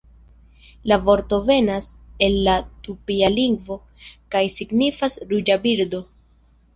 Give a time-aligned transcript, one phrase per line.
[0.91, 1.87] La vorto venas
[2.27, 2.55] el la
[2.87, 3.77] tupia lingvo
[4.37, 6.01] kaj signifas "ruĝa birdo".